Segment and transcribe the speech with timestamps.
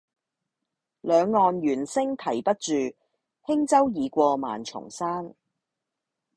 [1.01, 2.71] 兩岸猿聲啼不住，
[3.45, 5.35] 輕舟已過萬重山。